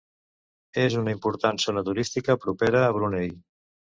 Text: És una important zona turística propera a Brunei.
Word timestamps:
És 0.83 0.95
una 1.01 1.13
important 1.15 1.61
zona 1.65 1.85
turística 1.89 2.39
propera 2.47 2.81
a 2.87 2.91
Brunei. 2.99 3.29